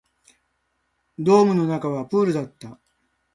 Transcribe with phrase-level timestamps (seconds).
[1.19, 2.79] ドームの中はプールだった